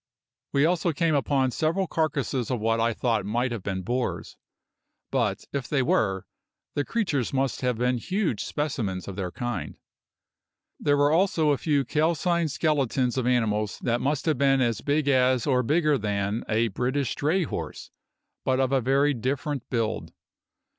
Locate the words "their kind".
9.15-9.77